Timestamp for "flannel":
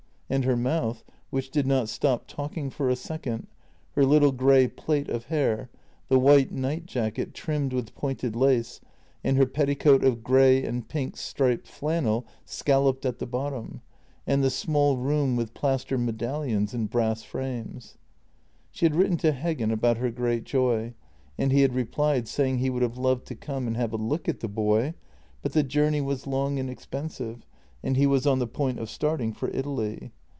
11.67-12.25